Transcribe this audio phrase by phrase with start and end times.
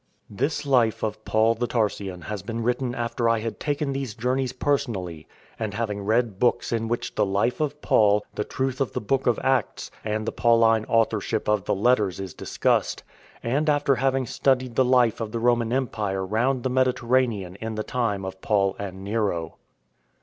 [0.31, 4.51] This life of Paul the Tarsian has been written after I had taken these journeys
[4.51, 5.27] personally,
[5.59, 9.27] and having read books in which the life of Paul, the truth of the book
[9.27, 13.03] of Acts, and the Pauline authorship of the Letters is discussed,
[13.43, 17.83] and after having studied the life of the Roman Empire round the Mediterranean in the
[17.83, 19.57] time of Paul and Nero.